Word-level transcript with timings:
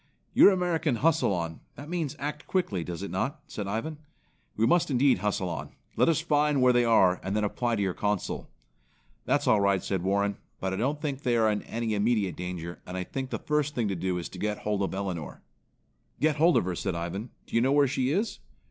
"Your 0.33 0.49
American 0.49 0.95
hustle 0.95 1.31
on; 1.31 1.59
that 1.75 1.87
means 1.87 2.15
act 2.17 2.47
quickly, 2.47 2.83
does 2.83 3.03
it 3.03 3.11
not?" 3.11 3.39
said 3.45 3.67
Ivan. 3.67 3.99
"We 4.55 4.65
must 4.65 4.89
indeed 4.89 5.19
hustle 5.19 5.47
on. 5.47 5.73
Let 5.95 6.09
us 6.09 6.19
find 6.19 6.59
where 6.59 6.73
they 6.73 6.83
are, 6.83 7.21
and 7.23 7.35
then 7.35 7.43
apply 7.43 7.75
to 7.75 7.83
your 7.83 7.93
Consul." 7.93 8.49
"That's 9.25 9.45
all 9.45 9.61
right," 9.61 9.83
said 9.83 10.01
Warren, 10.01 10.37
"but 10.59 10.73
I 10.73 10.77
don't 10.77 10.99
think 10.99 11.21
they 11.21 11.37
are 11.37 11.51
in 11.51 11.61
any 11.61 11.93
immediate 11.93 12.35
danger 12.35 12.81
and 12.87 12.97
I 12.97 13.03
think 13.03 13.29
the 13.29 13.37
first 13.37 13.75
thing 13.75 13.87
to 13.89 13.95
do 13.95 14.17
is 14.17 14.27
to 14.29 14.39
got 14.39 14.57
hold 14.57 14.81
of 14.81 14.95
Elinor." 14.95 15.43
"Get 16.19 16.37
hold 16.37 16.57
of 16.57 16.65
her," 16.65 16.73
said 16.75 16.95
Ivan. 16.95 17.29
"Do 17.45 17.55
you 17.55 17.61
know 17.61 17.71
where 17.71 17.87
she 17.87 18.09
is?" 18.09 18.39